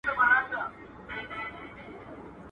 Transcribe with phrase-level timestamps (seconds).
[0.05, 0.59] څه کوه، څه
[1.07, 1.39] پرېږده.